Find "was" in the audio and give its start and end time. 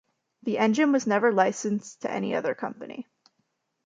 0.91-1.05